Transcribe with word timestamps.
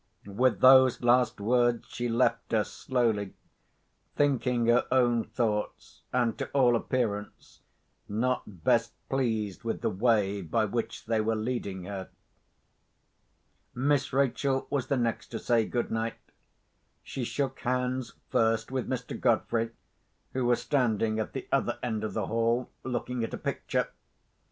With 0.25 0.61
those 0.61 1.03
last 1.03 1.39
words 1.39 1.85
she 1.87 2.09
left 2.09 2.55
us 2.55 2.71
slowly; 2.73 3.35
thinking 4.15 4.65
her 4.65 4.87
own 4.91 5.23
thoughts, 5.25 6.01
and, 6.11 6.35
to 6.39 6.47
all 6.53 6.75
appearance, 6.75 7.61
not 8.09 8.63
best 8.63 8.93
pleased 9.09 9.63
with 9.63 9.81
the 9.81 9.91
way 9.91 10.41
by 10.41 10.65
which 10.65 11.05
they 11.05 11.21
were 11.21 11.35
leading 11.35 11.83
her. 11.83 12.09
Miss 13.75 14.11
Rachel 14.11 14.65
was 14.71 14.87
the 14.87 14.97
next 14.97 15.27
to 15.27 15.37
say 15.37 15.67
good 15.67 15.91
night. 15.91 16.15
She 17.03 17.23
shook 17.23 17.59
hands 17.59 18.13
first 18.31 18.71
with 18.71 18.89
Mr. 18.89 19.19
Godfrey, 19.21 19.69
who 20.33 20.45
was 20.47 20.63
standing 20.63 21.19
at 21.19 21.33
the 21.33 21.47
other 21.51 21.77
end 21.83 22.03
of 22.03 22.15
the 22.15 22.25
hall, 22.25 22.71
looking 22.83 23.23
at 23.23 23.35
a 23.35 23.37
picture. 23.37 23.89